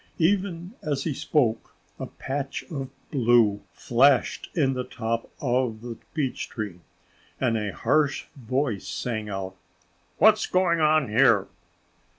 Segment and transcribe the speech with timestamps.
[0.17, 6.49] Even as he spoke a patch of blue flashed in the top of the beech
[6.49, 6.79] tree.
[7.39, 9.55] And a harsh voice sang out,
[10.17, 11.49] "What's going on here?"